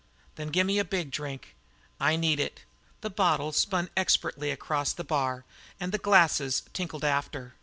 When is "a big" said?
0.79-1.11